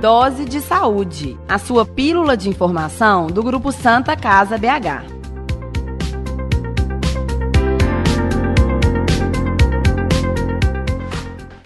[0.00, 5.02] Dose de Saúde, a sua pílula de informação do Grupo Santa Casa BH.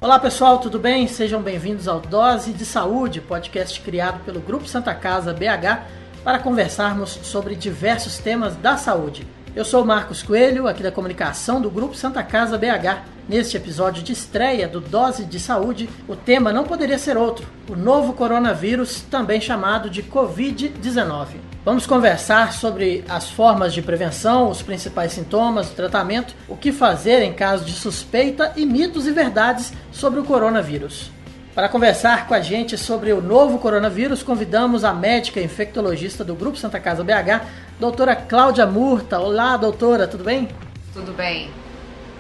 [0.00, 1.06] Olá pessoal, tudo bem?
[1.08, 5.82] Sejam bem-vindos ao Dose de Saúde, podcast criado pelo Grupo Santa Casa BH
[6.24, 9.26] para conversarmos sobre diversos temas da saúde.
[9.54, 13.02] Eu sou Marcos Coelho, aqui da comunicação do Grupo Santa Casa BH.
[13.29, 17.76] Neste episódio de estreia do Dose de Saúde, o tema não poderia ser outro: o
[17.76, 21.26] novo coronavírus, também chamado de Covid-19.
[21.66, 27.21] Vamos conversar sobre as formas de prevenção, os principais sintomas, o tratamento, o que fazer
[27.21, 31.10] em caso de suspeita e mitos e verdades sobre o coronavírus.
[31.54, 36.56] Para conversar com a gente sobre o novo coronavírus, convidamos a médica infectologista do Grupo
[36.56, 37.44] Santa Casa BH,
[37.78, 39.20] doutora Cláudia Murta.
[39.20, 40.48] Olá, doutora, tudo bem?
[40.94, 41.50] Tudo bem.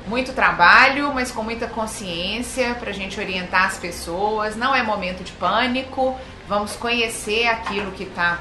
[0.06, 4.54] Muito trabalho, mas com muita consciência para a gente orientar as pessoas.
[4.54, 6.14] Não é momento de pânico,
[6.46, 8.38] vamos conhecer aquilo que está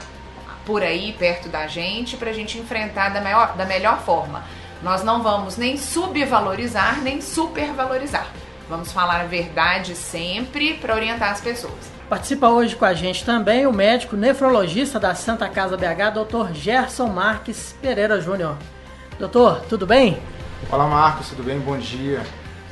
[0.65, 4.43] por aí, perto da gente, para a gente enfrentar da, maior, da melhor forma.
[4.83, 8.27] Nós não vamos nem subvalorizar, nem supervalorizar
[8.71, 11.91] Vamos falar a verdade sempre para orientar as pessoas.
[12.07, 16.53] Participa hoje com a gente também o médico nefrologista da Santa Casa BH, Dr.
[16.53, 18.55] Gerson Marques Pereira Júnior.
[19.19, 20.17] Doutor, tudo bem?
[20.71, 21.59] Olá Marcos, tudo bem?
[21.59, 22.21] Bom dia.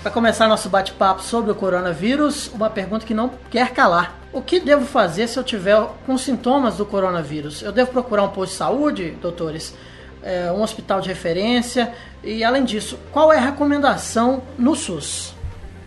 [0.01, 4.17] Para começar nosso bate-papo sobre o coronavírus, uma pergunta que não quer calar.
[4.31, 7.61] O que devo fazer se eu tiver com sintomas do coronavírus?
[7.61, 9.75] Eu devo procurar um posto de saúde, doutores?
[10.23, 11.93] É, um hospital de referência?
[12.23, 15.37] E além disso, qual é a recomendação no SUS?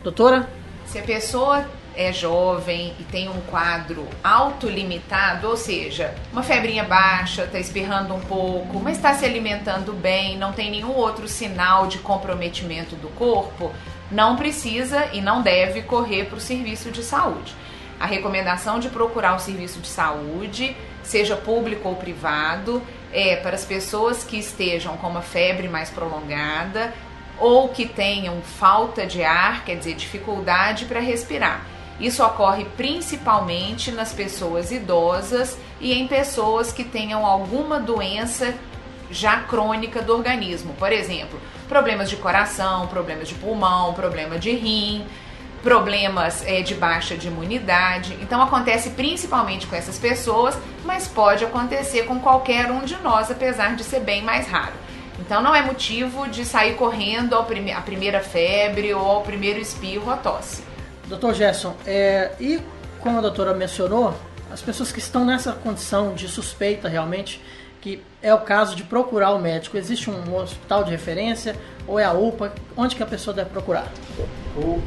[0.03, 0.49] Doutora?
[0.85, 1.65] Se a pessoa
[1.95, 8.21] é jovem e tem um quadro autolimitado, ou seja, uma febrinha baixa, está espirrando um
[8.21, 13.71] pouco, mas está se alimentando bem, não tem nenhum outro sinal de comprometimento do corpo,
[14.11, 17.55] não precisa e não deve correr para o serviço de saúde.
[18.01, 23.65] A recomendação de procurar um serviço de saúde, seja público ou privado, é para as
[23.65, 26.93] pessoas que estejam com uma febre mais prolongada,
[27.39, 31.67] ou que tenham falta de ar, quer dizer, dificuldade para respirar.
[32.01, 38.55] Isso ocorre principalmente nas pessoas idosas e em pessoas que tenham alguma doença
[39.11, 40.75] já crônica do organismo.
[40.75, 45.07] Por exemplo, problemas de coração, problemas de pulmão, problema de rim,
[45.63, 48.19] problemas é, de baixa de imunidade.
[48.21, 53.77] Então acontece principalmente com essas pessoas, mas pode acontecer com qualquer um de nós, apesar
[53.77, 54.75] de ser bem mais raro.
[55.25, 59.61] Então não é motivo de sair correndo ao prime a primeira febre ou ao primeiro
[59.61, 60.65] espirro ou tosse.
[61.07, 62.61] Doutor Gerson, é, e
[62.99, 64.15] como a doutora mencionou,
[64.51, 67.41] as pessoas que estão nessa condição de suspeita realmente,
[67.81, 71.57] que é o caso de procurar o médico, existe um hospital de referência
[71.87, 72.53] ou é a UPA?
[72.77, 73.87] Onde que a pessoa deve procurar?
[74.57, 74.83] O,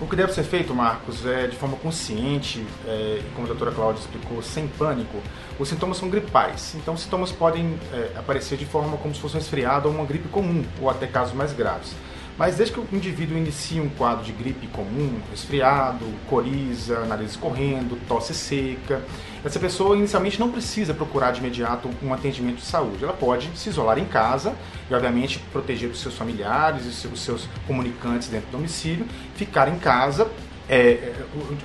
[0.00, 4.00] o que deve ser feito, Marcos, é de forma consciente, é, como a doutora Cláudia
[4.00, 5.18] explicou, sem pânico,
[5.58, 6.74] os sintomas são gripais.
[6.74, 10.06] Então, os sintomas podem é, aparecer de forma como se fosse um resfriado ou uma
[10.06, 11.94] gripe comum, ou até casos mais graves.
[12.38, 17.98] Mas desde que o indivíduo inicie um quadro de gripe comum, resfriado, coriza, nariz escorrendo,
[18.08, 19.02] tosse seca,
[19.44, 23.04] essa pessoa inicialmente não precisa procurar de imediato um atendimento de saúde.
[23.04, 24.54] Ela pode se isolar em casa
[24.90, 29.78] e, obviamente, proteger os seus familiares e os seus comunicantes dentro do domicílio, ficar em
[29.78, 30.30] casa
[30.68, 31.14] é, é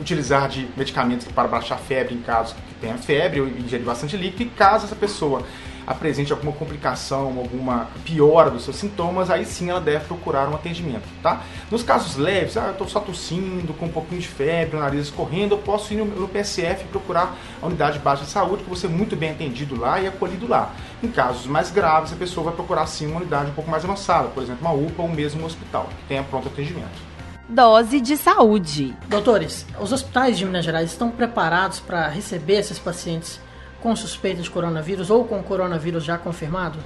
[0.01, 4.43] utilizar de medicamentos para baixar febre em caso que tenha febre ou ingerir bastante líquido,
[4.43, 5.43] e caso essa pessoa
[5.85, 11.07] apresente alguma complicação, alguma piora dos seus sintomas, aí sim ela deve procurar um atendimento,
[11.21, 11.41] tá?
[11.69, 15.03] Nos casos leves, ah, eu estou só tossindo, com um pouquinho de febre, o nariz
[15.03, 18.87] escorrendo, eu posso ir no, PSF e procurar a unidade básica de saúde, que você
[18.87, 20.73] é muito bem atendido lá e acolhido lá.
[21.03, 24.27] Em casos mais graves, a pessoa vai procurar sim uma unidade um pouco mais avançada,
[24.29, 27.15] por exemplo, uma UPA ou mesmo um hospital, que tenha pronto atendimento
[27.47, 28.95] dose de saúde.
[29.07, 33.39] Doutores, os hospitais de Minas Gerais estão preparados para receber esses pacientes
[33.85, 36.79] com suspeita de coronavírus ou com coronavírus já confirmado?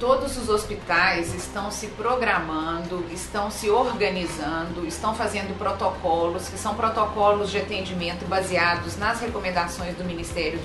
[0.00, 7.52] Todos os hospitais estão se programando, estão se organizando, estão fazendo protocolos, que são protocolos
[7.52, 10.58] de atendimento baseados nas recomendações do Ministério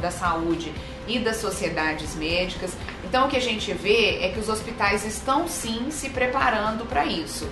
[0.00, 0.72] da Saúde
[1.08, 2.76] e das sociedades médicas.
[3.04, 7.04] Então, o que a gente vê é que os hospitais estão sim se preparando para
[7.04, 7.48] isso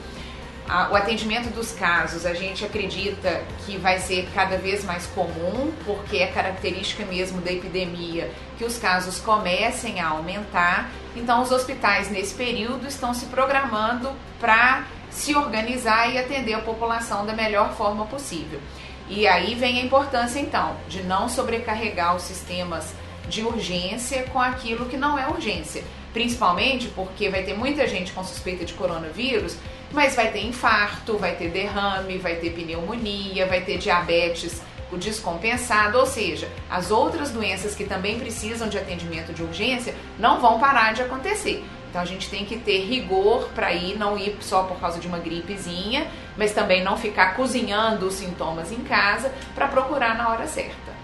[0.68, 5.72] a, o atendimento dos casos, a gente acredita que vai ser cada vez mais comum,
[5.84, 10.90] porque é característica mesmo da epidemia que os casos comecem a aumentar.
[11.14, 14.10] Então, os hospitais nesse período estão se programando
[14.40, 18.60] para se organizar e atender a população da melhor forma possível.
[19.08, 22.92] E aí vem a importância, então, de não sobrecarregar os sistemas
[23.28, 25.84] de urgência com aquilo que não é urgência.
[26.12, 29.56] Principalmente porque vai ter muita gente com suspeita de coronavírus
[29.96, 35.98] mas vai ter infarto, vai ter derrame, vai ter pneumonia, vai ter diabetes cardíaco descompensado,
[35.98, 40.94] ou seja, as outras doenças que também precisam de atendimento de urgência não vão parar
[40.94, 41.64] de acontecer.
[41.90, 45.06] Então a gente tem que ter rigor para ir, não ir só por causa de
[45.06, 46.06] uma gripezinha,
[46.36, 50.96] mas também não ficar cozinhando os sintomas em casa para procurar na hora certa.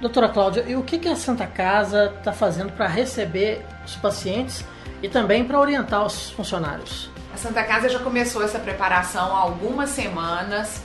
[0.00, 4.64] Doutora Cláudia, e o que a Santa Casa está fazendo para receber os pacientes
[5.02, 7.10] e também para orientar os funcionários?
[7.40, 10.82] Santa Casa já começou essa preparação há algumas semanas.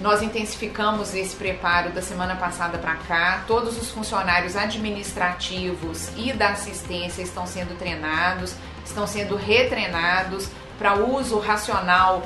[0.00, 3.42] Nós intensificamos esse preparo da semana passada para cá.
[3.48, 8.54] Todos os funcionários administrativos e da assistência estão sendo treinados,
[8.84, 10.48] estão sendo retreinados
[10.78, 12.22] para uso racional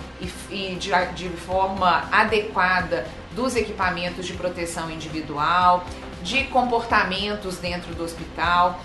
[0.51, 5.87] e, de, de forma adequada dos equipamentos de proteção individual,
[6.23, 8.79] de comportamentos dentro do hospital.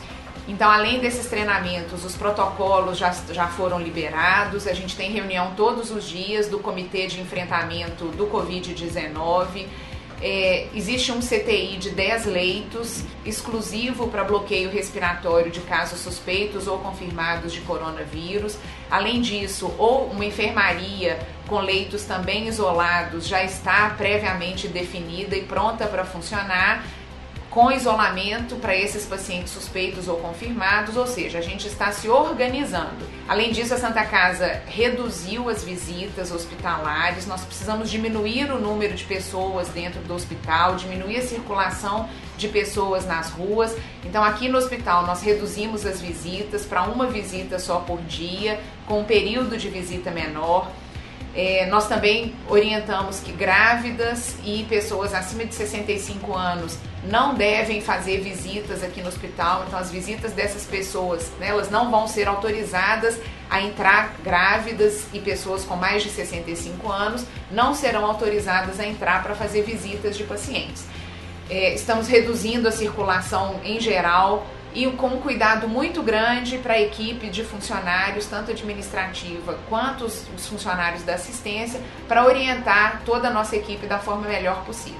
[0.47, 4.68] Então, além desses treinamentos, os protocolos já, já foram liberados.
[4.68, 9.65] A gente tem reunião todos os dias do Comitê de Enfrentamento do Covid-19.
[10.21, 16.77] É, existe um CTI de 10 leitos exclusivo para bloqueio respiratório de casos suspeitos ou
[16.77, 18.57] confirmados de coronavírus.
[18.89, 25.86] Além disso, ou uma enfermaria com leitos também isolados já está previamente definida e pronta
[25.86, 26.86] para funcionar
[27.55, 33.07] com isolamento para esses pacientes suspeitos ou confirmados, ou seja, a gente está se organizando.
[33.29, 39.05] Além disso, a Santa Casa reduziu as visitas hospitalares, nós precisamos diminuir o número de
[39.05, 43.73] pessoas dentro do hospital, diminuir a circulação de pessoas nas ruas.
[44.03, 48.99] Então, aqui no hospital, nós reduzimos as visitas para uma visita só por dia, com
[48.99, 50.69] um período de visita menor.
[51.35, 58.21] É, nós também orientamos que grávidas e pessoas acima de 65 anos não devem fazer
[58.21, 59.65] visitas aqui no hospital.
[59.67, 65.19] Então, as visitas dessas pessoas, né, elas não vão ser autorizadas a entrar grávidas e
[65.19, 70.23] pessoas com mais de 65 anos não serão autorizadas a entrar para fazer visitas de
[70.23, 70.85] pacientes.
[71.49, 76.81] É, estamos reduzindo a circulação em geral e com um cuidado muito grande para a
[76.81, 81.80] equipe de funcionários, tanto administrativa quanto os, os funcionários da assistência,
[82.10, 85.00] para orientar toda a nossa equipe da forma melhor possível.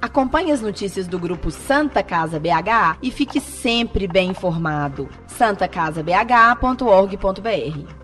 [0.00, 5.08] Acompanhe as notícias do grupo Santa Casa BH e fique sempre bem informado.
[5.26, 8.02] santacasabh.org.br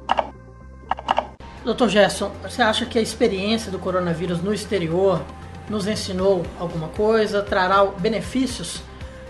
[1.64, 5.22] Doutor Gerson, você acha que a experiência do coronavírus no exterior
[5.68, 7.42] nos ensinou alguma coisa?
[7.42, 8.82] Trará benefícios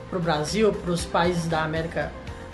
[0.09, 2.11] para o Brasil, para os países da América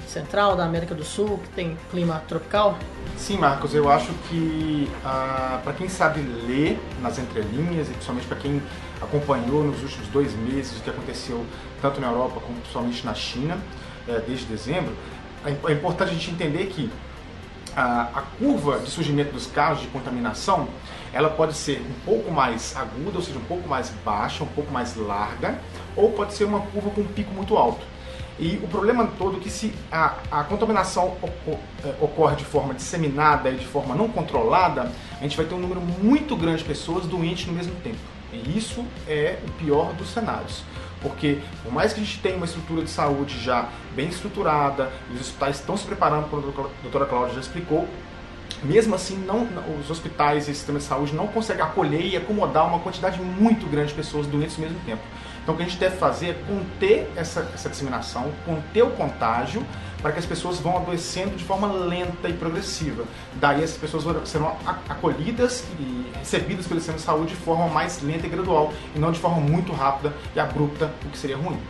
[0.06, 2.78] Central, da América do Sul, que tem clima tropical?
[3.16, 8.36] Sim, Marcos, eu acho que ah, para quem sabe ler nas entrelinhas e principalmente para
[8.36, 8.62] quem
[9.00, 11.44] acompanhou nos últimos dois meses o que aconteceu
[11.80, 13.58] tanto na Europa como principalmente na China,
[14.08, 14.94] eh, desde dezembro,
[15.44, 16.90] é, é importante a gente entender que
[17.76, 20.68] a, a, curva de surgimento dos casos de contaminação
[21.12, 24.72] ela pode ser um pouco mais aguda, ou seja, um pouco mais baixa, um pouco
[24.72, 25.58] mais larga,
[25.96, 27.84] ou pode ser uma curva com um pico muito alto.
[28.38, 31.16] E o problema todo é que se a, a contaminação
[31.84, 35.60] é, ocorre de forma disseminada e de forma não controlada, a gente vai ter um
[35.60, 37.98] número muito grande de pessoas doentes no mesmo tempo.
[38.32, 40.64] E isso é o pior dos cenários.
[41.00, 45.14] Porque por mais que a gente tenha uma estrutura de saúde já bem estruturada, e
[45.14, 47.86] os hospitais estão se preparando, como a doutora Cláudia já explicou,
[48.64, 49.46] mesmo assim, não,
[49.78, 53.66] os hospitais e o sistema de saúde não conseguem acolher e acomodar uma quantidade muito
[53.66, 55.02] grande de pessoas doentes ao mesmo tempo.
[55.44, 59.64] Então, o que a gente deve fazer é conter essa, essa disseminação, conter o contágio,
[60.00, 63.04] para que as pessoas vão adoecendo de forma lenta e progressiva.
[63.34, 64.56] Daí, essas pessoas serão
[64.88, 69.12] acolhidas e recebidas pelo sistema de saúde de forma mais lenta e gradual, e não
[69.12, 71.60] de forma muito rápida e abrupta, o que seria ruim.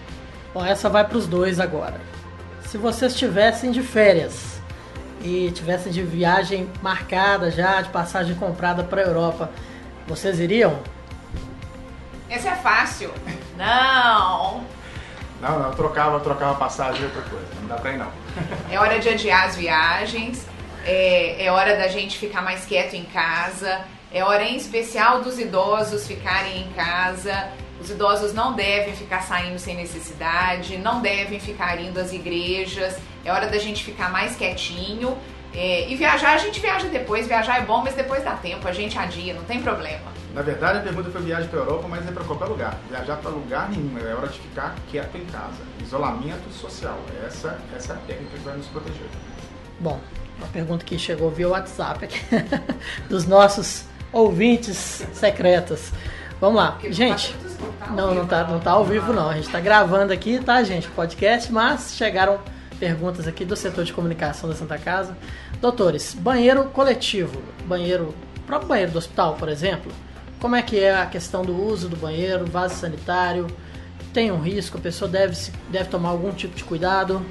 [0.52, 2.00] Bom, essa vai para os dois agora.
[2.66, 4.61] Se vocês estivessem de férias
[5.21, 9.50] e tivessem de viagem marcada já, de passagem comprada para a Europa,
[10.07, 10.78] vocês iriam?
[12.31, 13.11] Esse é fácil.
[13.56, 14.64] Não.
[15.40, 17.46] Não, não, trocava, trocava passagem e outra coisa.
[17.61, 18.11] Não dá pra ir não.
[18.70, 20.46] É hora de adiar as viagens.
[20.84, 23.82] É, é hora da gente ficar mais quieto em casa.
[24.12, 27.49] É hora em especial dos idosos ficarem em casa.
[27.80, 32.96] Os idosos não devem ficar saindo sem necessidade, não devem ficar indo às igrejas.
[33.25, 35.18] É hora da gente ficar mais quietinho.
[35.54, 37.26] É, e viajar, a gente viaja depois.
[37.26, 38.66] Viajar é bom, mas depois dá tempo.
[38.66, 40.12] A gente adia, não tem problema.
[40.34, 42.76] Na verdade, a pergunta foi viagem para a Europa, mas é para qualquer lugar.
[42.90, 45.62] Viajar para lugar nenhum, é hora de ficar quieto em casa.
[45.80, 46.99] Isolamento social.
[47.25, 49.06] Essa, essa é a técnica que vai nos proteger.
[49.78, 50.00] Bom,
[50.38, 52.20] uma pergunta que chegou via WhatsApp aqui,
[53.08, 55.92] dos nossos ouvintes secretos.
[56.40, 57.34] Vamos lá, gente.
[57.90, 59.30] Não, não tá, não tá ao vivo não.
[59.30, 62.40] A gente está gravando aqui, tá, gente, podcast, mas chegaram
[62.78, 65.16] perguntas aqui do setor de comunicação da Santa Casa.
[65.61, 68.14] Doutores, banheiro coletivo, banheiro,
[68.47, 69.90] próprio banheiro do hospital, por exemplo,
[70.40, 73.47] como é que é a questão do uso do banheiro, vaso sanitário?
[74.12, 74.76] Tem um risco?
[74.76, 75.35] A pessoa deve,
[75.71, 77.25] deve tomar algum tipo de cuidado?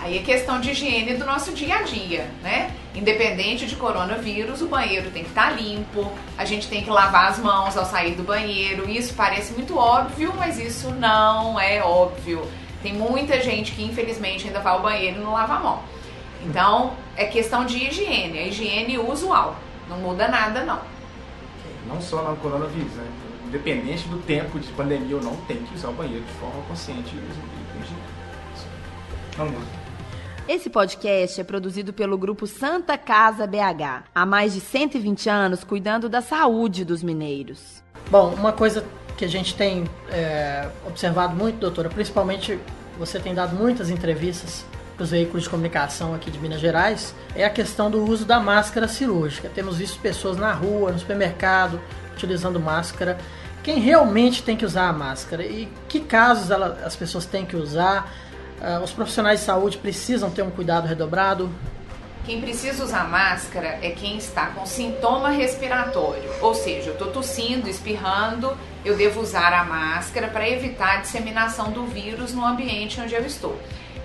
[0.00, 2.70] Aí é questão de higiene do nosso dia a dia, né?
[2.94, 7.32] Independente de coronavírus, o banheiro tem que estar tá limpo, a gente tem que lavar
[7.32, 8.88] as mãos ao sair do banheiro.
[8.88, 12.46] Isso parece muito óbvio, mas isso não é óbvio.
[12.82, 15.82] Tem muita gente que infelizmente ainda vai ao banheiro e não lava a mão.
[16.44, 19.56] Então, é questão de higiene, a higiene usual.
[19.88, 20.80] Não muda nada, não.
[21.86, 23.06] Não só no coronavírus, né?
[23.46, 27.14] Independente do tempo de pandemia ou não, tem que usar o banheiro de forma consciente
[29.38, 29.86] Não muda.
[30.48, 36.08] Esse podcast é produzido pelo grupo Santa Casa BH, há mais de 120 anos cuidando
[36.08, 37.82] da saúde dos mineiros.
[38.10, 38.84] Bom, uma coisa
[39.16, 42.58] que a gente tem é, observado muito, doutora, principalmente
[42.98, 44.64] você tem dado muitas entrevistas
[44.96, 48.40] para os veículos de comunicação aqui de Minas Gerais, é a questão do uso da
[48.40, 49.50] máscara cirúrgica.
[49.54, 51.80] Temos visto pessoas na rua, no supermercado,
[52.14, 53.18] utilizando máscara.
[53.62, 57.56] Quem realmente tem que usar a máscara e que casos ela, as pessoas têm que
[57.56, 58.10] usar?
[58.58, 61.50] Uh, os profissionais de saúde precisam ter um cuidado redobrado?
[62.26, 67.68] Quem precisa usar máscara é quem está com sintoma respiratório, ou seja, eu estou tossindo,
[67.68, 73.14] espirrando, eu devo usar a máscara para evitar a disseminação do vírus no ambiente onde
[73.14, 73.56] eu estou.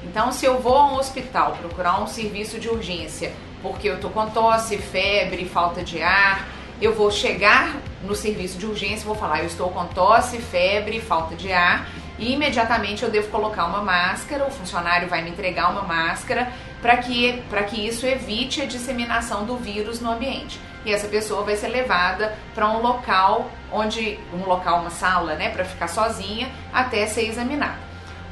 [0.04, 4.12] Então, se eu vou a um hospital procurar um serviço de urgência porque eu estou
[4.12, 6.48] com tosse, febre, falta de ar,
[6.80, 11.36] eu vou chegar no serviço de urgência vou falar: eu estou com tosse, febre, falta
[11.36, 11.88] de ar,
[12.18, 14.46] e imediatamente eu devo colocar uma máscara.
[14.46, 16.52] O funcionário vai me entregar uma máscara
[16.82, 20.60] para que, que isso evite a disseminação do vírus no ambiente.
[20.86, 25.50] E essa pessoa vai ser levada para um local onde um local, uma sala, né,
[25.50, 27.92] para ficar sozinha até ser examinada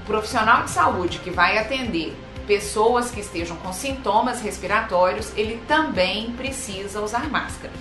[0.09, 2.17] profissional de saúde que vai atender
[2.47, 7.71] pessoas que estejam com sintomas respiratórios, ele também precisa usar máscara.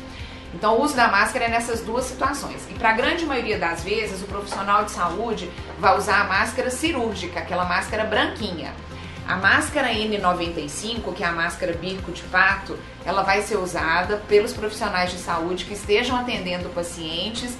[0.54, 2.66] Então, o uso da máscara é nessas duas situações.
[2.70, 6.70] E para a grande maioria das vezes, o profissional de saúde vai usar a máscara
[6.70, 8.72] cirúrgica, aquela máscara branquinha.
[9.26, 14.54] A máscara N95, que é a máscara bico de pato, ela vai ser usada pelos
[14.54, 17.54] profissionais de saúde que estejam atendendo pacientes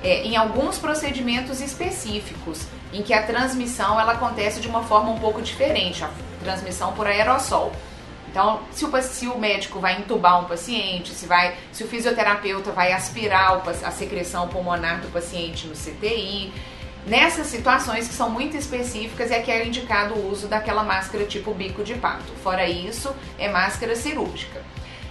[0.00, 5.18] é, em alguns procedimentos específicos, em que a transmissão ela acontece de uma forma um
[5.18, 6.10] pouco diferente, a
[6.44, 7.72] transmissão por aerossol.
[8.30, 12.70] Então, se o, se o médico vai entubar um paciente, se, vai, se o fisioterapeuta
[12.72, 16.52] vai aspirar a secreção pulmonar do paciente no CTI,
[17.06, 21.54] nessas situações que são muito específicas é que é indicado o uso daquela máscara tipo
[21.54, 22.32] bico de pato.
[22.42, 24.62] Fora isso, é máscara cirúrgica.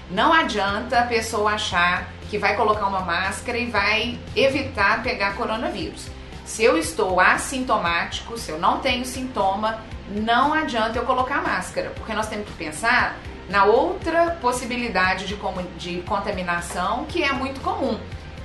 [0.09, 6.07] Não adianta a pessoa achar que vai colocar uma máscara e vai evitar pegar coronavírus.
[6.45, 12.13] Se eu estou assintomático, se eu não tenho sintoma, não adianta eu colocar máscara, porque
[12.13, 13.17] nós temos que pensar
[13.49, 15.37] na outra possibilidade de,
[15.77, 17.99] de contaminação que é muito comum,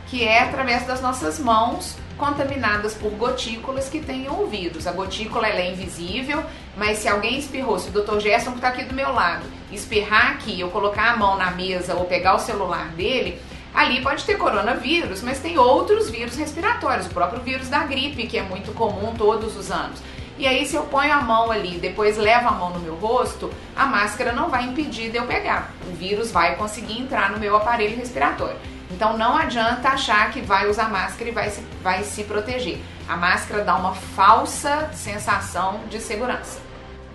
[0.07, 4.87] que é através das nossas mãos contaminadas por gotículas que tenham o vírus.
[4.87, 6.45] A gotícula ela é invisível,
[6.77, 8.21] mas se alguém espirrou, se o Dr.
[8.21, 11.95] Gerson que está aqui do meu lado espirrar aqui, eu colocar a mão na mesa
[11.95, 13.41] ou pegar o celular dele,
[13.75, 18.39] ali pode ter coronavírus, mas tem outros vírus respiratórios, o próprio vírus da gripe, que
[18.39, 20.01] é muito comum todos os anos.
[20.43, 23.49] E aí, se eu ponho a mão ali, depois levo a mão no meu rosto,
[23.77, 25.71] a máscara não vai impedir de eu pegar.
[25.89, 28.57] O vírus vai conseguir entrar no meu aparelho respiratório.
[28.91, 32.81] Então não adianta achar que vai usar máscara e vai se, vai se proteger.
[33.09, 36.59] A máscara dá uma falsa sensação de segurança.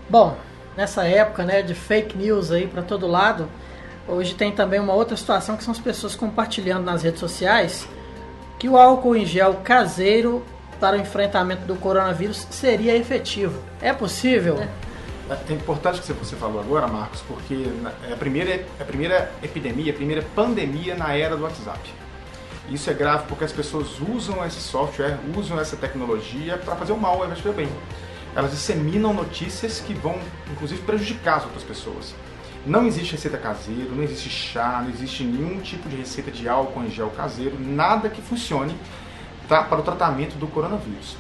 [0.09, 0.37] Bom,
[0.77, 3.49] nessa época né, de fake news aí para todo lado,
[4.07, 7.89] hoje tem também uma outra situação que são as pessoas compartilhando nas redes sociais
[8.57, 10.45] que o álcool em gel caseiro
[10.79, 13.61] para o enfrentamento do coronavírus seria efetivo.
[13.81, 14.57] É possível?
[14.61, 14.87] É.
[15.49, 17.67] É importante que você falou agora, Marcos, porque
[18.09, 21.79] é a primeira, é a primeira epidemia, a primeira pandemia na era do WhatsApp.
[22.69, 26.97] Isso é grave porque as pessoas usam esse software, usam essa tecnologia para fazer o
[26.97, 27.69] mal ao de fazer o bem.
[28.35, 30.17] Elas disseminam notícias que vão,
[30.49, 32.13] inclusive, prejudicar as outras pessoas.
[32.65, 36.83] Não existe receita caseira, não existe chá, não existe nenhum tipo de receita de álcool
[36.83, 38.75] em gel caseiro, nada que funcione
[39.47, 41.17] para o tratamento do coronavírus.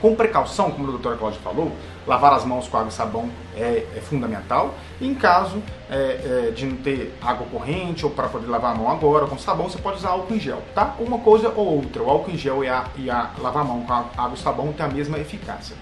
[0.00, 1.72] Com precaução, como a doutora Cláudia falou,
[2.06, 4.74] lavar as mãos com água e sabão é, é fundamental.
[4.98, 8.74] E em caso é, é, de não ter água corrente ou para poder lavar a
[8.74, 10.94] mão agora com sabão, você pode usar álcool em gel, tá?
[10.98, 13.82] Uma coisa ou outra, o álcool em gel e a, e a lavar a mão
[13.82, 15.76] com água e sabão têm a mesma eficácia.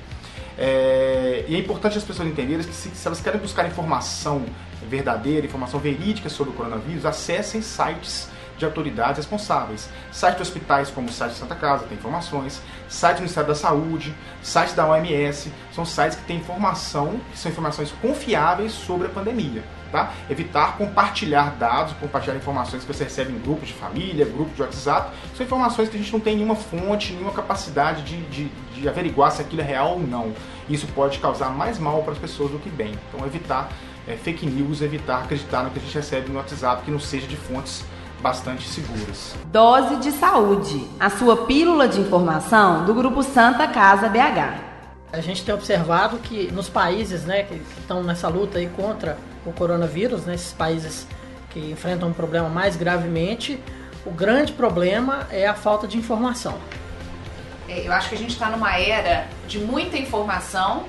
[0.58, 4.42] É, e é importante as pessoas entenderem que se, se, elas querem buscar informação
[4.88, 9.88] verdadeira, informação verídica sobre o coronavírus, acessem sites de autoridades responsáveis.
[10.10, 14.14] Site de hospitais como o site Santa Casa tem informações, site do Ministério da Saúde,
[14.42, 19.62] site da OMS, são sites que têm informação, que são informações confiáveis sobre a pandemia.
[19.92, 20.12] tá?
[20.28, 25.12] Evitar compartilhar dados, compartilhar informações que você recebe em grupos de família, grupos de WhatsApp.
[25.36, 29.30] São informações que a gente não tem nenhuma fonte, nenhuma capacidade de, de, de averiguar
[29.32, 30.32] se aquilo é real ou não.
[30.68, 32.92] Isso pode causar mais mal para as pessoas do que bem.
[33.08, 33.70] Então, evitar
[34.06, 37.26] é, fake news, evitar acreditar no que a gente recebe no WhatsApp que não seja
[37.26, 37.84] de fontes
[38.20, 39.34] bastante seguras.
[39.46, 44.66] Dose de Saúde, a sua pílula de informação do Grupo Santa Casa BH.
[45.12, 49.52] A gente tem observado que nos países né, que estão nessa luta aí contra o
[49.52, 51.06] coronavírus, nesses né, países
[51.50, 53.58] que enfrentam um problema mais gravemente,
[54.04, 56.58] o grande problema é a falta de informação.
[57.68, 60.84] É, eu acho que a gente está numa era de muita informação,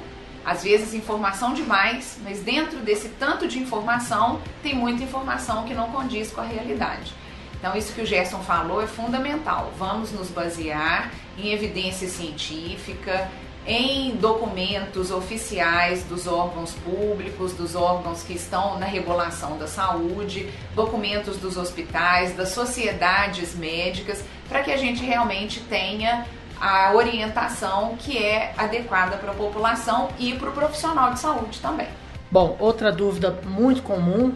[0.46, 5.92] às vezes informação demais, mas dentro desse tanto de informação tem muita informação que não
[5.92, 7.14] condiz com a realidade.
[7.60, 9.72] Então, isso que o Gerson falou é fundamental.
[9.78, 13.30] Vamos nos basear em evidência científica,
[13.68, 21.38] em documentos oficiais dos órgãos públicos, dos órgãos que estão na regulação da saúde, documentos
[21.38, 26.26] dos hospitais, das sociedades médicas, para que a gente realmente tenha
[26.60, 31.88] a orientação que é adequada para a população e para o profissional de saúde também.
[32.32, 34.34] Bom, outra dúvida muito comum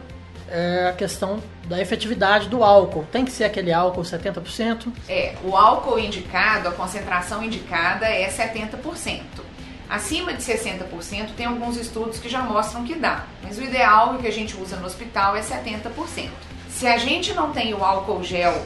[0.54, 3.06] é a questão da efetividade do álcool.
[3.12, 4.94] Tem que ser aquele álcool 70%?
[5.10, 9.22] É, o álcool indicado, a concentração indicada é 70%.
[9.90, 14.28] Acima de 60% tem alguns estudos que já mostram que dá, mas o ideal que
[14.28, 16.30] a gente usa no hospital é 70%.
[16.70, 18.64] Se a gente não tem o álcool gel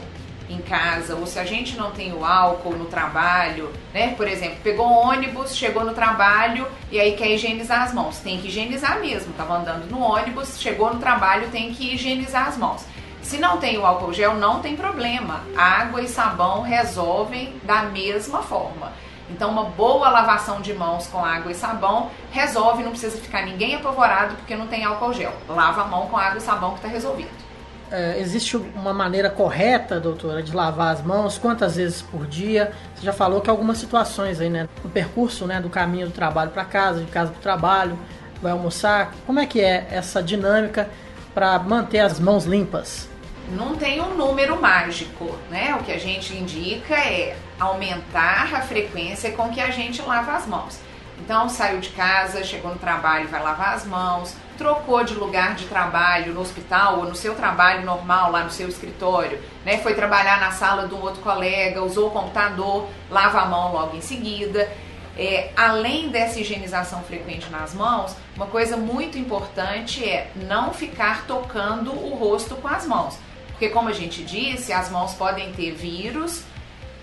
[0.50, 4.14] em casa, ou se a gente não tem o álcool no trabalho, né?
[4.16, 8.20] Por exemplo, pegou um ônibus, chegou no trabalho e aí quer higienizar as mãos.
[8.20, 9.34] Tem que higienizar mesmo.
[9.34, 12.86] Tava andando no ônibus, chegou no trabalho, tem que higienizar as mãos.
[13.22, 15.42] Se não tem o álcool gel, não tem problema.
[15.56, 18.94] Água e sabão resolvem da mesma forma.
[19.30, 23.76] Então, uma boa lavação de mãos com água e sabão resolve, não precisa ficar ninguém
[23.76, 25.34] apavorado porque não tem álcool gel.
[25.50, 27.47] Lava a mão com água e sabão que está resolvido
[27.92, 31.38] é, existe uma maneira correta, doutora, de lavar as mãos?
[31.38, 32.72] Quantas vezes por dia?
[32.96, 34.68] Você já falou que algumas situações aí, né?
[34.84, 35.62] No percurso, né?
[35.62, 37.98] Do caminho do trabalho para casa, de casa para o trabalho,
[38.42, 39.14] vai almoçar.
[39.26, 40.90] Como é que é essa dinâmica
[41.34, 43.08] para manter as mãos limpas?
[43.52, 45.74] Não tem um número mágico, né?
[45.80, 50.46] O que a gente indica é aumentar a frequência com que a gente lava as
[50.46, 50.80] mãos.
[51.20, 55.66] Então, saiu de casa, chegou no trabalho, vai lavar as mãos trocou de lugar de
[55.66, 59.78] trabalho no hospital ou no seu trabalho normal, lá no seu escritório, né?
[59.78, 63.96] Foi trabalhar na sala de um outro colega, usou o computador, lava a mão logo
[63.96, 64.70] em seguida.
[65.18, 71.92] É, além dessa higienização frequente nas mãos, uma coisa muito importante é não ficar tocando
[71.92, 73.18] o rosto com as mãos.
[73.48, 76.44] Porque, como a gente disse, as mãos podem ter vírus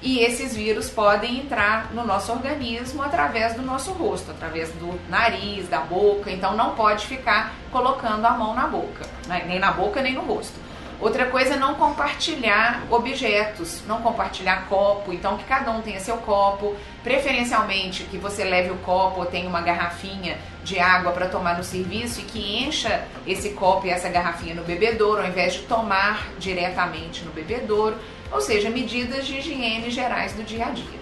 [0.04, 5.66] e esses vírus podem entrar no nosso organismo através do nosso rosto, através do nariz,
[5.66, 6.30] da boca.
[6.30, 9.44] Então não pode ficar colocando a mão na boca, né?
[9.48, 10.62] nem na boca nem no rosto.
[11.00, 16.18] Outra coisa é não compartilhar objetos, não compartilhar copo, então que cada um tenha seu
[16.18, 21.56] copo, preferencialmente que você leve o copo ou tenha uma garrafinha de água para tomar
[21.56, 25.60] no serviço e que encha esse copo e essa garrafinha no bebedouro, ao invés de
[25.62, 27.96] tomar diretamente no bebedouro
[28.34, 31.00] ou seja, medidas de higiene gerais do dia a dia.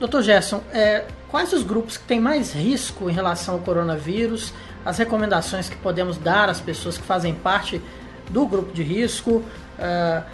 [0.00, 4.52] Doutor Gerson, é, quais os grupos que têm mais risco em relação ao coronavírus?
[4.84, 7.80] As recomendações que podemos dar às pessoas que fazem parte
[8.28, 9.44] do grupo de risco?
[9.78, 10.24] É,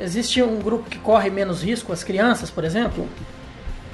[0.00, 3.06] existe um grupo que corre menos risco, as crianças, por exemplo?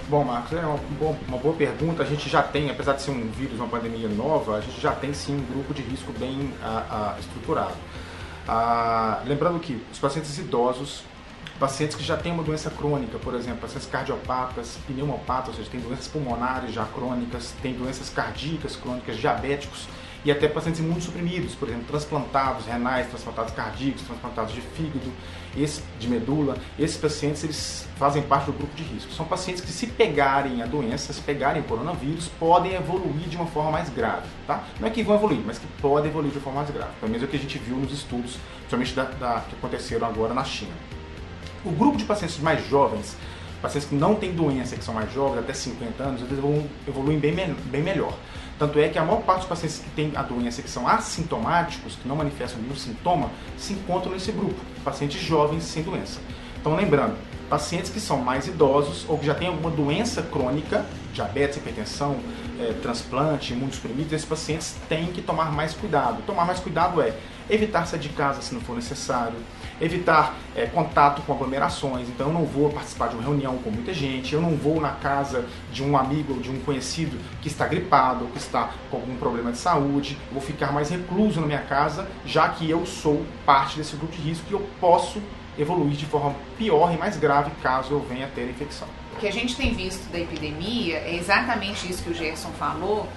[0.09, 2.05] Bom, Marcos, é uma boa, uma boa, pergunta.
[2.05, 4.92] A gente já tem, apesar de ser um vírus, uma pandemia nova, a gente já
[4.92, 7.74] tem sim um grupo de risco bem a, a, estruturado.
[8.46, 11.03] Ah, lembrando que os pacientes idosos
[11.59, 15.81] pacientes que já têm uma doença crônica, por exemplo, pacientes cardiopatas, pneumopatas, ou seja, tem
[15.81, 19.88] doenças pulmonares já crônicas, tem doenças cardíacas crônicas, diabéticos
[20.25, 25.12] e até pacientes imunossuprimidos, por exemplo, transplantados renais, transplantados cardíacos, transplantados de fígado,
[26.01, 26.57] de medula.
[26.79, 29.12] Esses pacientes eles fazem parte do grupo de risco.
[29.12, 33.47] São pacientes que se pegarem a doença, se pegarem o coronavírus, podem evoluir de uma
[33.47, 34.64] forma mais grave, tá?
[34.81, 36.93] Não é que vão evoluir, mas que podem evoluir de uma forma mais grave.
[36.99, 40.07] Pelo menos é o que a gente viu nos estudos, principalmente da, da, que aconteceram
[40.07, 40.73] agora na China.
[41.64, 43.16] O grupo de pacientes mais jovens,
[43.62, 47.18] pacientes que não têm doença, que são mais jovens, até 50 anos, eles evoluem, evoluem
[47.18, 48.12] bem, bem melhor.
[48.59, 51.96] Tanto é que a maior parte dos pacientes que têm a doença, que são assintomáticos,
[51.96, 56.20] que não manifestam nenhum sintoma, se encontram nesse grupo, pacientes jovens sem doença.
[56.61, 57.16] Então, lembrando,
[57.48, 62.16] pacientes que são mais idosos ou que já têm alguma doença crônica, diabetes, hipertensão,
[62.61, 66.22] é, transplante, imunossuprimidos, esses pacientes têm que tomar mais cuidado.
[66.27, 67.14] Tomar mais cuidado é
[67.50, 69.37] evitar sair de casa se não for necessário,
[69.81, 72.09] evitar é, contato com aglomerações.
[72.09, 74.91] Então, eu não vou participar de uma reunião com muita gente, eu não vou na
[74.91, 78.97] casa de um amigo ou de um conhecido que está gripado ou que está com
[78.97, 80.17] algum problema de saúde.
[80.33, 84.23] vou ficar mais recluso na minha casa, já que eu sou parte desse grupo de
[84.23, 85.21] risco e eu posso
[85.59, 88.89] evoluir de forma pior e mais grave caso eu venha a ter a infecção.
[89.15, 93.09] O que a gente tem visto da epidemia é exatamente isso que o Gerson falou,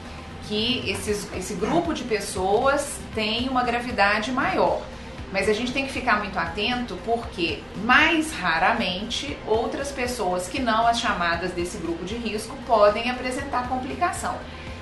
[0.47, 4.81] que esses, esse grupo de pessoas tem uma gravidade maior.
[5.31, 10.87] Mas a gente tem que ficar muito atento porque, mais raramente, outras pessoas que não
[10.87, 14.37] as chamadas desse grupo de risco podem apresentar complicação.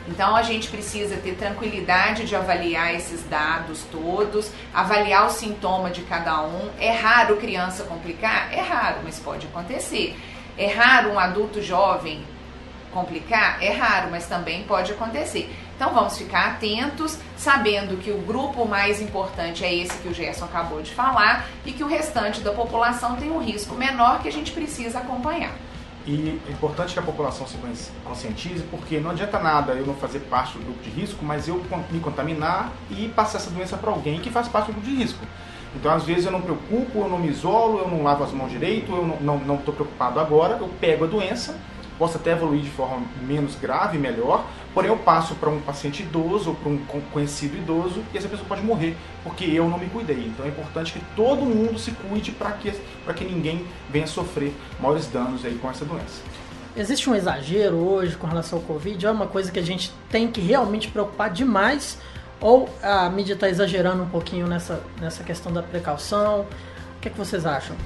[0.08, 6.04] Então a gente precisa ter tranquilidade de avaliar esses dados todos, avaliar o sintoma de
[6.04, 6.70] cada um.
[6.80, 8.54] É raro criança complicar?
[8.54, 10.16] É raro, mas pode acontecer.
[10.58, 12.24] É raro um adulto jovem
[12.92, 13.62] complicar?
[13.62, 15.54] É raro, mas também pode acontecer.
[15.76, 20.46] Então vamos ficar atentos, sabendo que o grupo mais importante é esse que o Gerson
[20.46, 24.32] acabou de falar e que o restante da população tem um risco menor que a
[24.32, 25.52] gente precisa acompanhar.
[26.08, 27.58] E é importante que a população se
[28.06, 31.62] conscientize, porque não adianta nada eu não fazer parte do grupo de risco, mas eu
[31.90, 35.26] me contaminar e passar essa doença para alguém que faz parte do grupo de risco.
[35.76, 38.50] Então, às vezes, eu não preocupo, eu não me isolo, eu não lavo as mãos
[38.50, 41.58] direito, eu não estou preocupado agora, eu pego a doença
[41.98, 46.50] possa até evoluir de forma menos grave, melhor, porém eu passo para um paciente idoso
[46.50, 50.28] ou para um conhecido idoso e essa pessoa pode morrer porque eu não me cuidei.
[50.28, 52.72] Então é importante que todo mundo se cuide para que,
[53.16, 56.22] que ninguém venha sofrer maiores danos aí com essa doença.
[56.78, 59.06] Existe um exagero hoje com relação ao Covid?
[59.06, 61.98] É uma coisa que a gente tem que realmente preocupar demais?
[62.42, 66.42] Ou a mídia está exagerando um pouquinho nessa, nessa questão da precaução?
[66.42, 67.78] O que, é que vocês acham?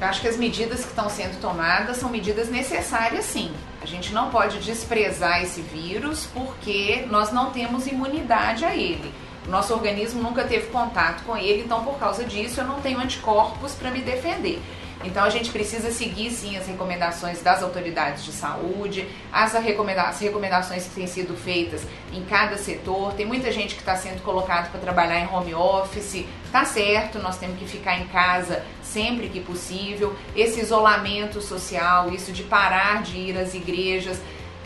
[0.00, 3.52] Eu acho que as medidas que estão sendo tomadas são medidas necessárias, sim.
[3.82, 9.12] A gente não pode desprezar esse vírus porque nós não temos imunidade a ele.
[9.46, 13.74] Nosso organismo nunca teve contato com ele, então por causa disso eu não tenho anticorpos
[13.74, 14.62] para me defender.
[15.02, 20.20] Então a gente precisa seguir sim as recomendações das autoridades de saúde, as, recomenda as
[20.20, 21.82] recomendações que têm sido feitas
[22.12, 23.14] em cada setor.
[23.14, 26.26] Tem muita gente que está sendo colocado para trabalhar em home office.
[26.52, 30.14] Tá certo, nós temos que ficar em casa sempre que possível.
[30.36, 34.20] Esse isolamento social, isso de parar de ir às igrejas.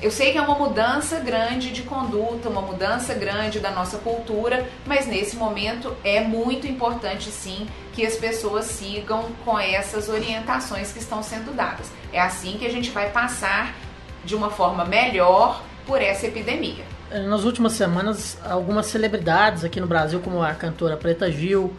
[0.05, 4.69] Eu sei que é uma mudança grande de conduta, uma mudança grande da nossa cultura,
[4.85, 10.99] mas nesse momento é muito importante sim que as pessoas sigam com essas orientações que
[10.99, 11.90] estão sendo dadas.
[12.12, 13.75] É assim que a gente vai passar
[14.23, 16.85] de uma forma melhor por essa epidemia.
[17.27, 21.75] Nas últimas semanas, algumas celebridades aqui no Brasil, como a cantora Preta Gil,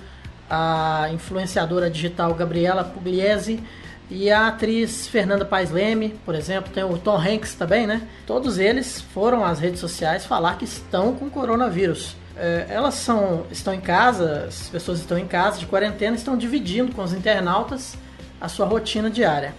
[0.50, 3.64] a influenciadora digital Gabriela Pugliese
[4.10, 8.08] e a atriz Fernanda Paes Leme, por exemplo, tem o Tom Hanks também, né?
[8.28, 12.16] Todos eles foram às redes sociais falar que estão com coronavírus.
[12.38, 16.92] É, elas são, estão em casa, as pessoas estão em casa de quarentena, estão dividindo
[16.92, 17.98] com os internautas
[18.40, 19.56] a sua rotina diária.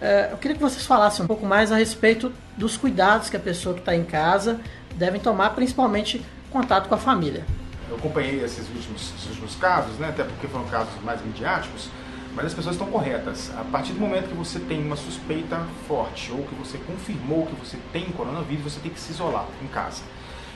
[0.00, 3.40] É, eu queria que vocês falassem um pouco mais a respeito dos cuidados que a
[3.40, 4.60] pessoa que está em casa
[4.94, 7.44] devem tomar, principalmente contato com a família.
[7.90, 11.90] Eu acompanhei esses últimos, esses últimos casos, né, até porque foram casos mais midiáticos,
[12.34, 13.50] mas as pessoas estão corretas.
[13.56, 17.54] A partir do momento que você tem uma suspeita forte ou que você confirmou que
[17.54, 20.02] você tem coronavírus, você tem que se isolar em casa.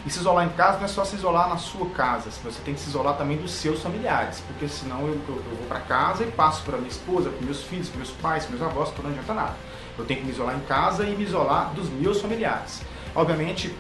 [0.07, 2.75] E se isolar em casa não é só se isolar na sua casa, você tem
[2.75, 6.25] que se isolar também dos seus familiares, porque senão eu, eu, eu vou para casa
[6.25, 9.03] e passo para minha esposa, para meus filhos, para meus pais, para meus avós, que
[9.03, 9.57] não adianta nada.
[9.99, 12.81] Eu tenho que me isolar em casa e me isolar dos meus familiares.
[13.15, 13.75] Obviamente,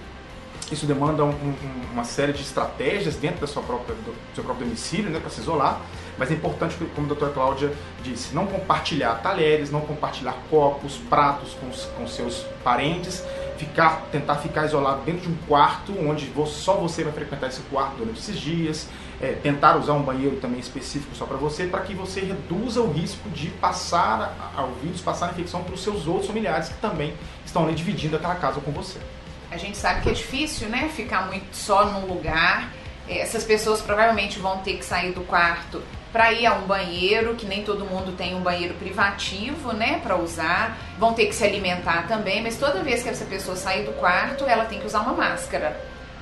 [0.70, 1.54] isso demanda um, um,
[1.92, 5.40] uma série de estratégias dentro da sua própria, do seu próprio domicílio né, para se
[5.40, 5.80] isolar,
[6.18, 11.54] mas é importante, como a doutora Cláudia disse, não compartilhar talheres, não compartilhar copos, pratos
[11.54, 13.24] com, com seus parentes,
[13.56, 17.96] ficar, tentar ficar isolado dentro de um quarto onde só você vai frequentar esse quarto
[17.98, 18.88] durante esses dias,
[19.20, 22.90] é, tentar usar um banheiro também específico só para você, para que você reduza o
[22.90, 27.14] risco de passar ao vírus, passar a infecção para os seus outros familiares que também
[27.44, 28.98] estão ali dividindo aquela casa com você.
[29.50, 32.72] A gente sabe que é difícil, né, ficar muito só num lugar.
[33.08, 37.46] Essas pessoas provavelmente vão ter que sair do quarto para ir a um banheiro, que
[37.46, 40.76] nem todo mundo tem um banheiro privativo, né, para usar.
[40.98, 44.44] Vão ter que se alimentar também, mas toda vez que essa pessoa sair do quarto,
[44.44, 45.78] ela tem que usar uma máscara.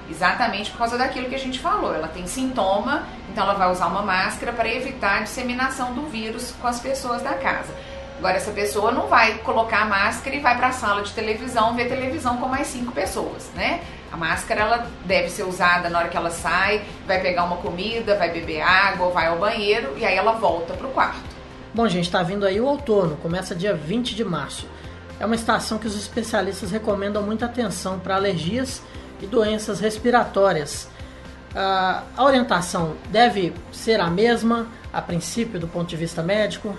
[0.08, 1.94] Exatamente por causa daquilo que a gente falou.
[1.94, 6.54] Ela tem sintoma, então ela vai usar uma máscara para evitar a disseminação do vírus
[6.60, 7.72] com as pessoas da casa.
[8.18, 11.74] Agora, essa pessoa não vai colocar a máscara e vai para a sala de televisão
[11.74, 13.80] ver televisão com mais cinco pessoas, né?
[14.16, 18.16] A máscara ela deve ser usada na hora que ela sai, vai pegar uma comida,
[18.16, 21.20] vai beber água, vai ao banheiro e aí ela volta para o quarto.
[21.74, 24.66] Bom, gente, está vindo aí o outono, começa dia 20 de março.
[25.20, 28.80] É uma estação que os especialistas recomendam muita atenção para alergias
[29.20, 30.88] e doenças respiratórias.
[31.54, 36.74] a orientação deve ser a mesma a princípio do ponto de vista médico?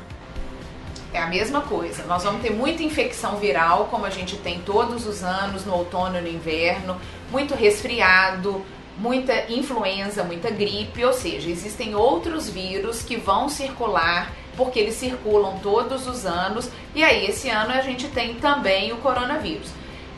[1.14, 2.04] É a mesma coisa.
[2.04, 6.18] Nós vamos ter muita infecção viral, como a gente tem todos os anos, no outono
[6.18, 7.00] e no inverno,
[7.32, 8.64] muito resfriado,
[8.98, 15.60] muita influenza, muita gripe, ou seja, existem outros vírus que vão circular porque eles circulam
[15.60, 19.70] todos os anos e aí esse ano a gente tem também o coronavírus.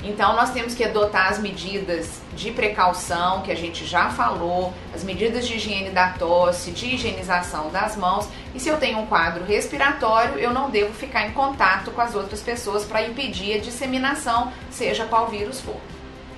[0.02, 5.04] Então nós temos que adotar as medidas de precaução que a gente já falou, as
[5.04, 8.28] medidas de higiene da tosse, de higienização das mãos.
[8.56, 12.16] E se eu tenho um quadro respiratório, eu não devo ficar em contato com as
[12.16, 15.78] outras pessoas para impedir a disseminação, seja qual vírus for.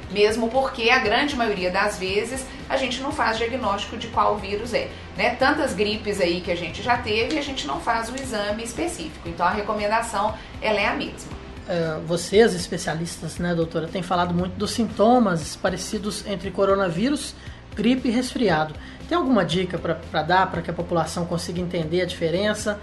[0.09, 4.73] Mesmo porque a grande maioria das vezes a gente não faz diagnóstico de qual vírus
[4.73, 4.89] é.
[5.15, 5.35] Né?
[5.35, 9.29] Tantas gripes aí que a gente já teve, a gente não faz o exame específico.
[9.29, 11.40] Então a recomendação ela é a mesma.
[11.71, 17.33] É, vocês, especialistas, né, doutora, têm falado muito dos sintomas parecidos entre coronavírus,
[17.73, 18.75] gripe e resfriado.
[19.07, 22.77] Tem alguma dica para dar para que a população consiga entender a diferença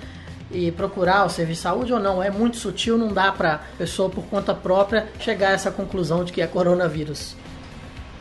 [0.50, 2.22] e procurar o serviço de saúde ou não?
[2.22, 6.24] É muito sutil, não dá para a pessoa, por conta própria, chegar a essa conclusão
[6.24, 7.36] de que é coronavírus.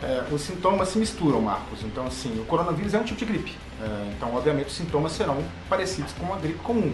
[0.03, 1.79] É, os sintomas se misturam, Marcos.
[1.83, 3.55] Então, assim, o coronavírus é um tipo de gripe.
[3.81, 6.91] É, então, obviamente, os sintomas serão parecidos com a gripe comum.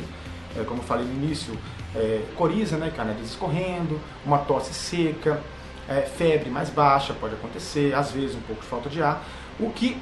[0.56, 1.58] É, como eu falei no início,
[1.96, 5.42] é, coriza, né, canais escorrendo, uma tosse seca,
[5.88, 9.24] é, febre mais baixa pode acontecer, às vezes um pouco de falta de ar.
[9.60, 9.98] O que,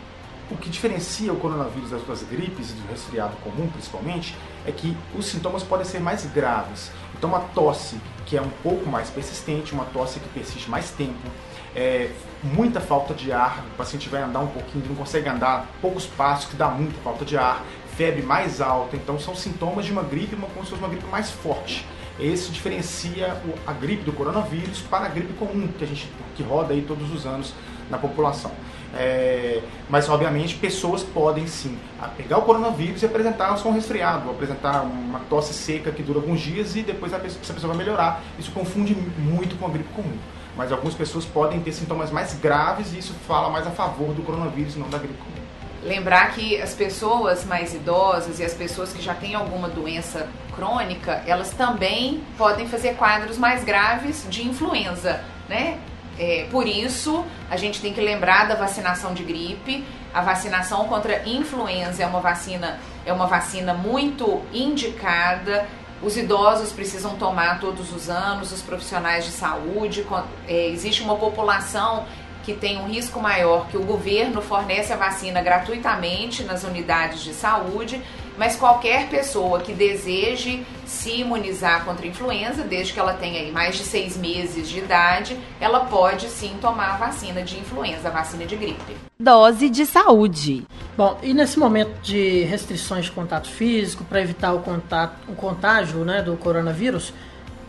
[0.49, 4.95] o que diferencia o coronavírus das outras gripes e do resfriado comum, principalmente, é que
[5.15, 6.91] os sintomas podem ser mais graves.
[7.17, 11.27] Então, uma tosse que é um pouco mais persistente, uma tosse que persiste mais tempo,
[11.75, 12.11] é,
[12.43, 16.45] muita falta de ar, o paciente vai andar um pouquinho, não consegue andar poucos passos,
[16.49, 17.63] que dá muita falta de ar,
[17.95, 21.05] febre mais alta, então são sintomas de uma gripe, uma, como se fosse uma gripe
[21.07, 21.85] mais forte.
[22.19, 26.73] Esse diferencia a gripe do coronavírus para a gripe comum que a gente que roda
[26.73, 27.53] aí todos os anos
[27.89, 28.51] na população.
[28.93, 31.77] É, mas obviamente pessoas podem sim
[32.17, 36.75] pegar o coronavírus e apresentar um resfriado, apresentar uma tosse seca que dura alguns dias
[36.75, 38.21] e depois pessoa, essa pessoa vai melhorar.
[38.37, 40.17] Isso confunde muito com a gripe comum.
[40.55, 44.21] Mas algumas pessoas podem ter sintomas mais graves e isso fala mais a favor do
[44.21, 45.40] coronavírus não da gripe comum.
[45.83, 51.23] Lembrar que as pessoas mais idosas e as pessoas que já têm alguma doença crônica,
[51.25, 55.79] elas também podem fazer quadros mais graves de influenza, né?
[56.19, 59.83] É, por isso, a gente tem que lembrar da vacinação de gripe.
[60.13, 65.65] A vacinação contra influenza é uma vacina, é uma vacina muito indicada.
[65.99, 70.05] Os idosos precisam tomar todos os anos, os profissionais de saúde.
[70.47, 72.05] É, existe uma população
[72.43, 77.33] que tem um risco maior, que o governo fornece a vacina gratuitamente nas unidades de
[77.33, 78.01] saúde,
[78.37, 83.51] mas qualquer pessoa que deseje se imunizar contra a influenza, desde que ela tenha aí
[83.51, 88.11] mais de seis meses de idade, ela pode sim tomar a vacina de influenza, a
[88.11, 88.95] vacina de gripe.
[89.19, 90.65] Dose de saúde.
[90.97, 96.03] Bom, e nesse momento de restrições de contato físico para evitar o, contato, o contágio
[96.03, 97.13] né, do coronavírus,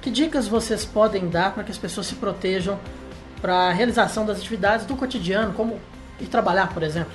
[0.00, 2.78] que dicas vocês podem dar para que as pessoas se protejam
[3.42, 5.81] para a realização das atividades do cotidiano, como
[6.20, 7.12] ir trabalhar, por exemplo?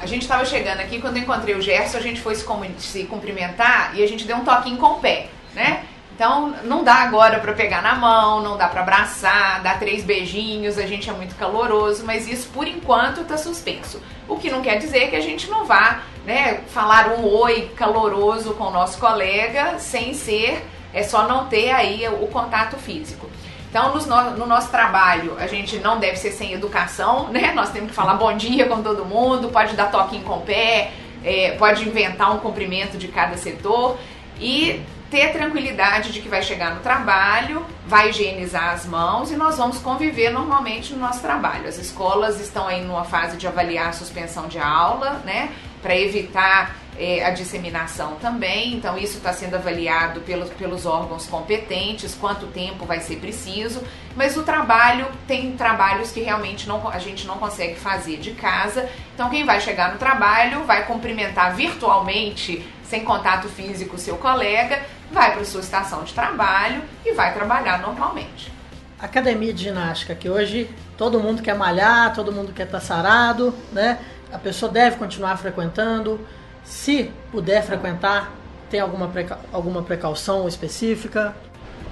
[0.00, 2.44] A gente estava chegando aqui, quando encontrei o Gerson, a gente foi se,
[2.78, 5.84] se cumprimentar e a gente deu um toquinho com o pé, né?
[6.14, 10.78] Então não dá agora para pegar na mão, não dá para abraçar, dar três beijinhos,
[10.78, 14.00] a gente é muito caloroso, mas isso por enquanto está suspenso.
[14.28, 18.54] O que não quer dizer que a gente não vá, né, falar um oi caloroso
[18.54, 23.28] com o nosso colega sem ser, é só não ter aí o contato físico.
[23.74, 27.50] Então, no, no, nosso trabalho, a gente não deve ser sem educação, né?
[27.52, 30.92] Nós temos que falar bom dia com todo mundo, pode dar toquinho com o pé,
[31.24, 33.98] é, pode inventar um cumprimento de cada setor
[34.38, 39.56] e ter tranquilidade de que vai chegar no trabalho, vai higienizar as mãos e nós
[39.56, 41.66] vamos conviver normalmente no nosso trabalho.
[41.66, 45.50] As escolas estão aí numa fase de avaliar a suspensão de aula, né?
[45.82, 52.14] Para evitar é, a disseminação também, então isso está sendo avaliado pelos, pelos órgãos competentes,
[52.14, 53.82] quanto tempo vai ser preciso,
[54.16, 58.88] mas o trabalho, tem trabalhos que realmente não, a gente não consegue fazer de casa,
[59.14, 64.80] então quem vai chegar no trabalho vai cumprimentar virtualmente, sem contato físico, seu colega,
[65.10, 68.52] vai para sua estação de trabalho e vai trabalhar normalmente.
[69.00, 73.98] Academia de ginástica, que hoje todo mundo quer malhar, todo mundo quer estar sarado, né?
[74.32, 76.20] A pessoa deve continuar frequentando,
[76.64, 78.32] se puder frequentar,
[78.70, 81.34] tem alguma, preca alguma precaução específica?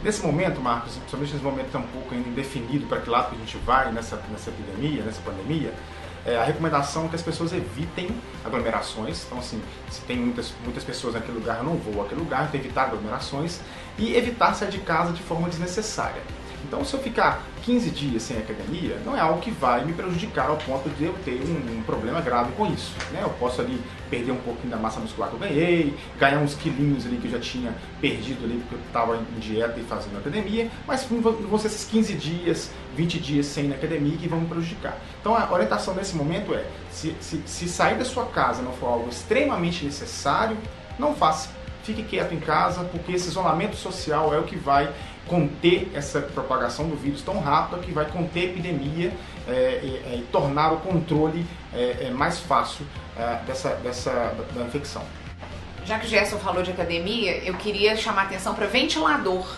[0.02, 3.36] Nesse momento, Marcos, principalmente nesse momento está um pouco ainda indefinido para que lado que
[3.36, 5.72] a gente vai nessa, nessa epidemia, nessa pandemia,
[6.24, 8.08] é, a recomendação é que as pessoas evitem
[8.44, 9.24] aglomerações.
[9.26, 12.60] Então, assim, se tem muitas, muitas pessoas naquele lugar, eu não vou àquele lugar, então
[12.60, 13.60] evitar aglomerações
[13.98, 16.22] e evitar sair de casa de forma desnecessária.
[16.72, 20.48] Então, se eu ficar 15 dias sem academia, não é algo que vai me prejudicar
[20.48, 22.94] ao ponto de eu ter um, um problema grave com isso.
[23.10, 23.20] Né?
[23.22, 27.04] Eu posso ali perder um pouquinho da massa muscular que eu ganhei, ganhar uns quilinhos
[27.04, 30.70] ali que eu já tinha perdido ali porque eu estava em dieta e fazendo academia,
[30.86, 34.96] mas vão ser esses 15 dias, 20 dias sem academia que vão me prejudicar.
[35.20, 38.86] Então a orientação nesse momento é, se, se, se sair da sua casa não for
[38.86, 40.56] algo extremamente necessário,
[40.98, 41.50] não faça.
[41.82, 44.88] Fique quieto em casa, porque esse isolamento social é o que vai
[45.26, 49.12] conter essa propagação do vírus tão rápida, que vai conter a epidemia
[49.48, 55.04] é, e, e, tornar o controle é, é mais fácil é, dessa, dessa da infecção.
[55.84, 59.56] Já que o Gerson falou de academia, eu queria chamar atenção para ventilador,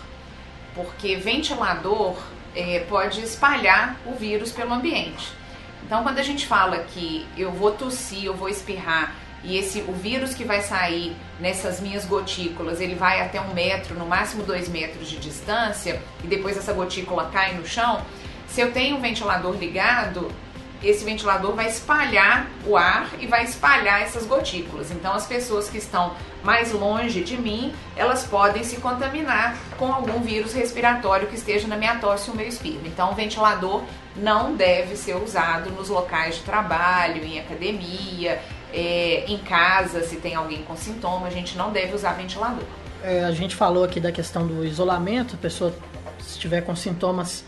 [0.74, 2.16] porque ventilador
[2.54, 5.32] é, pode espalhar o vírus pelo ambiente.
[5.84, 9.14] Então, quando a gente fala que eu vou tossir, eu vou espirrar
[9.44, 13.94] e esse o vírus que vai sair nessas minhas gotículas, ele vai até um metro,
[13.94, 18.00] no máximo dois metros de distância, e depois essa gotícula cai no chão.
[18.48, 20.30] Se eu tenho um ventilador ligado,
[20.82, 24.90] esse ventilador vai espalhar o ar e vai espalhar essas gotículas.
[24.90, 30.20] Então, as pessoas que estão mais longe de mim, elas podem se contaminar com algum
[30.20, 32.82] vírus respiratório que esteja na minha tosse ou meu espirro.
[32.84, 33.82] Então, o ventilador
[34.14, 38.40] não deve ser usado nos locais de trabalho, em academia,
[38.74, 42.64] é, em casa, se tem alguém com sintoma, a gente não deve usar ventilador.
[43.02, 45.72] É, a gente falou aqui da questão do isolamento, a pessoa,
[46.18, 47.44] se tiver com sintomas,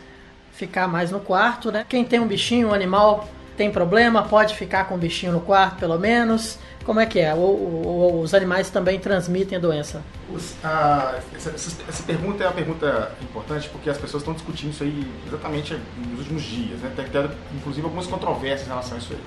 [0.52, 1.84] ficar mais no quarto, né?
[1.88, 5.80] Quem tem um bichinho, um animal, tem problema, pode ficar com o bichinho no quarto,
[5.80, 6.58] pelo menos.
[6.84, 7.34] Como é que é?
[7.34, 10.02] Ou, ou os animais também transmitem a doença?
[10.32, 14.84] Os, ah, essa, essa, pergunta é uma pergunta importante porque as pessoas estão discutindo isso
[14.84, 15.76] aí exatamente
[16.10, 16.78] nos últimos dias.
[16.78, 16.92] Né?
[16.94, 19.18] Tem, tem, inclusive algumas controvérsias em relação a isso aí.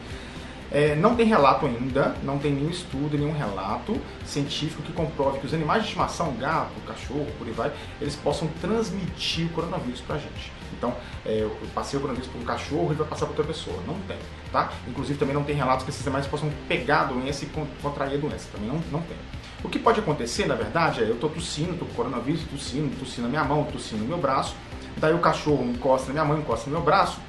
[0.72, 5.46] É, não tem relato ainda, não tem nenhum estudo, nenhum relato científico que comprove que
[5.48, 10.16] os animais de estimação, gato, cachorro, por aí vai, eles possam transmitir o coronavírus para
[10.16, 10.52] a gente.
[10.72, 13.82] Então, é, eu passei o coronavírus para um cachorro e vai passar para outra pessoa.
[13.88, 14.18] Não tem,
[14.52, 14.72] tá?
[14.88, 17.50] Inclusive, também não tem relatos que esses animais possam pegar a doença e
[17.82, 18.48] contrair a doença.
[18.52, 19.18] Também não, não tem.
[19.64, 23.24] O que pode acontecer, na verdade, é eu estou tossindo, estou com coronavírus, tossindo, tossindo
[23.24, 24.56] na minha mão, tossindo no meu braço,
[24.98, 27.20] daí o cachorro encosta na minha mão, encosta no meu braço,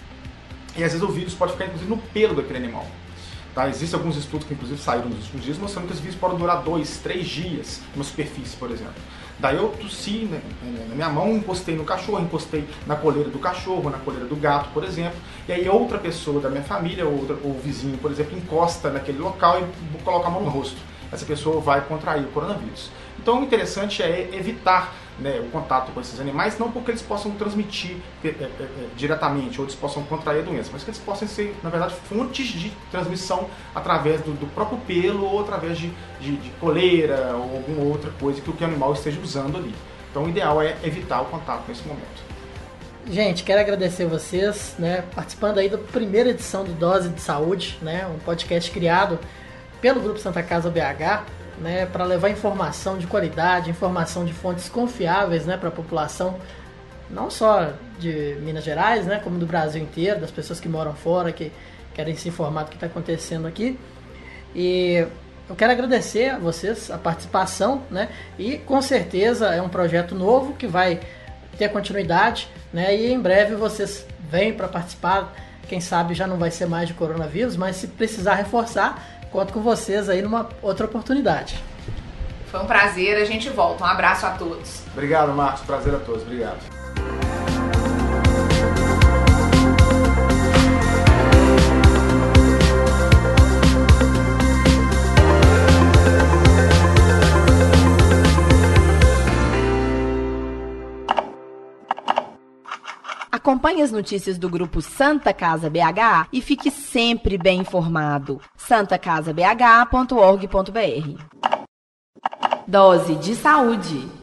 [0.77, 2.87] e às vezes o vírus pode ficar, inclusive, no pelo daquele animal.
[3.55, 3.69] Tá?
[3.69, 6.63] Existem alguns estudos que inclusive saíram nos últimos dias mostrando que esse vírus pode durar
[6.63, 8.95] dois, três dias numa superfície, por exemplo.
[9.41, 10.41] Daí eu tossi né,
[10.89, 14.69] na minha mão, encostei no cachorro, encostei na coleira do cachorro, na coleira do gato,
[14.73, 15.19] por exemplo.
[15.49, 19.19] E aí outra pessoa da minha família, ou, outra, ou vizinho, por exemplo, encosta naquele
[19.19, 20.77] local e coloca a mão no rosto.
[21.11, 22.91] Essa pessoa vai contrair o coronavírus.
[23.19, 27.33] Então o interessante é evitar né, o contato com esses animais, não porque eles possam
[27.33, 31.29] transmitir é, é, é, diretamente ou eles possam contrair a doença, mas que eles possam
[31.29, 36.37] ser, na verdade, fontes de transmissão através do, do próprio pelo ou através de, de,
[36.37, 39.75] de, coleira ou alguma outra coisa que o, que o animal esteja usando ali.
[40.11, 42.31] Então o ideal é evitar o contato nesse momento.
[43.07, 48.07] Gente, quero agradecer vocês, né, participando aí da primeira edição do Dose de Saúde, né,
[48.07, 49.19] um podcast criado
[49.81, 55.47] pelo Grupo Santa Casa BH né, para levar informação de qualidade, informação de fontes confiáveis
[55.47, 56.39] né, para a população,
[57.11, 61.31] não só de Minas Gerais, né, como do Brasil inteiro, das pessoas que moram fora,
[61.33, 61.53] que
[61.93, 63.79] querem se informar do que está acontecendo aqui.
[64.55, 65.07] E
[65.49, 68.09] eu quero agradecer a vocês a participação, né?
[68.39, 71.01] E com certeza é um projeto novo que vai
[71.59, 72.95] ter continuidade, né?
[72.95, 75.35] E em breve vocês vêm para participar.
[75.69, 79.61] Quem sabe já não vai ser mais de coronavírus, mas se precisar reforçar, Conto com
[79.61, 81.63] vocês aí numa outra oportunidade.
[82.51, 83.85] Foi um prazer, a gente volta.
[83.85, 84.83] Um abraço a todos.
[84.93, 85.63] Obrigado, Marcos.
[85.63, 86.23] Prazer a todos.
[86.23, 86.59] Obrigado.
[103.51, 108.41] Acompanhe as notícias do grupo Santa Casa BH e fique sempre bem informado.
[108.57, 111.21] santacasabh.org.br
[112.69, 114.20] Dose de saúde.